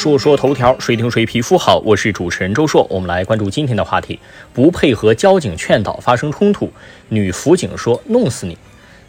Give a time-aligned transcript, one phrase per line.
[0.00, 1.76] 说说头条，谁听谁皮肤好。
[1.84, 4.18] 我是主持人周硕，我们来关注今天的话题：
[4.54, 6.72] 不配合交警劝导发生冲突，
[7.10, 8.56] 女辅警说弄死你。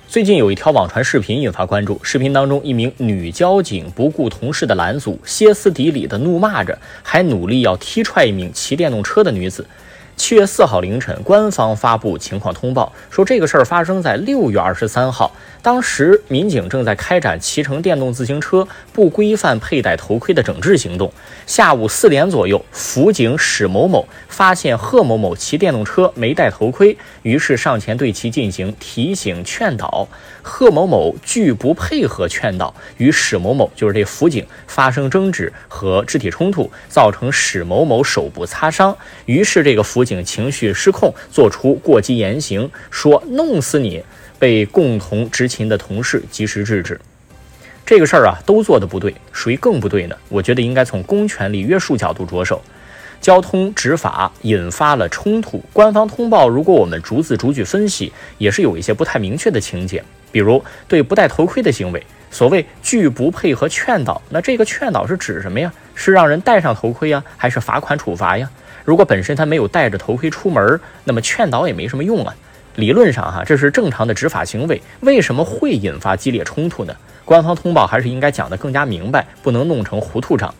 [0.10, 9.66] 最近有一条网传视频引发关注，视频当中一名女交警不顾同事的拦阻，歇斯底里的怒骂着，还努力要踢踹一名骑电动车的女子。
[10.22, 15.32] 七月四号凌晨，官方发布情况通报，说这个事儿发生在六月二十三号。
[15.64, 21.12] 当时民警正在开展骑乘电动自行车不规范佩戴头盔的整治行动。
[21.48, 30.08] 下午四点左右，辅警史某某发现贺某某骑电动车没戴头盔，于是上前对其进行提醒劝导。
[30.44, 38.96] 贺某某拒不配合劝导，与史某某就是这辅警发生争执和肢体冲突，造成史某某手部擦伤。
[39.26, 44.04] 于是这个辅警情绪失控，做出过激言行，说弄死你。
[44.40, 47.00] 被共同执勤的同事及时制止，
[47.86, 50.16] 这个事儿啊都做的不对，谁更不对呢？
[50.30, 52.60] 我觉得应该从公权力约束角度着手。
[53.22, 60.04] 交通执法引发了冲突，官方通报，如果我们逐字逐句分析，也是有一些不太明确的情节。
[60.32, 65.72] 比如对不戴头盔的行为，所谓拒不配合劝导，那这个劝导是指什么呀？
[65.94, 68.50] 是让人戴上头盔呀，还是罚款处罚呀？
[68.84, 72.36] 如果本身他没有戴着头盔出门，那么劝导也没什么用啊。
[72.76, 76.96] 理论上，哈，这是正常的执法行为，为什么会引发激烈冲突呢？
[77.26, 80.54] 官方通报还是应该讲得更加明白，不能弄成糊涂账。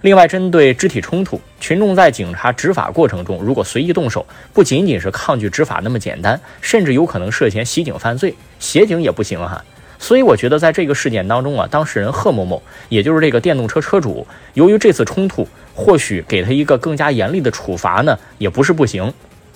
[0.00, 9.62] 另外，针对肢体冲突，群众在警察执法过程中，如果随意动手，不仅仅是抗拒执法那么简单，甚至有可能涉嫌袭警犯罪，协警也不行哈。
[9.98, 19.12] 所以，我觉得在这个事件当中啊，当事人贺某某，也就是这个电动车车主，由于这次冲突，或许给他一个更加严厉的处罚呢，也不是不行。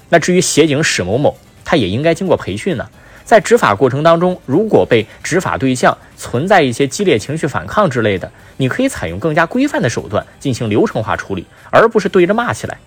[0.09, 2.89] 那至于协警史某某，他也应该经过培训呢，
[3.25, 12.79] 在执法过程当中，如果被执法对象存在一些激烈情绪反抗之类的，你可以采用更加规范的手段进行流程化处理，而不是对着骂起来。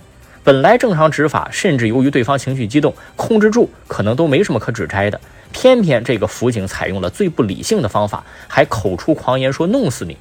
[0.41, 5.19] 本来正常执法，甚至由于对方情绪激动，控制住可能都没什么可指摘的，
[5.51, 10.17] 偏偏这个辅警采用了最不理性的方法，还口出狂言说弄死你，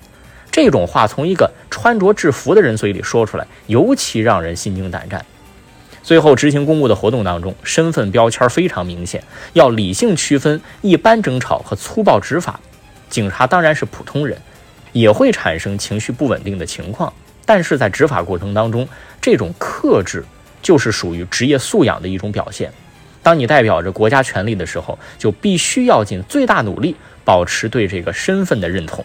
[0.60, 5.24] 这种话从一个穿着制服的人嘴里说出来，尤其让人心惊胆战。
[6.02, 12.58] 最后执行公务的活动当中，身份标签非常明显，要理性区分一般争吵和粗暴执法。
[13.08, 14.36] 警察当然是普通人，
[14.90, 17.12] 也会产生情绪不稳定的情况，
[17.46, 18.88] 但是在执法过程当中，
[19.20, 20.24] 这种克制
[20.60, 22.72] 就是属于职业素养的一种表现。
[23.22, 29.04] 当你代表着国家权力的时候，就必须要尽最大努力保持对这个身份的认同。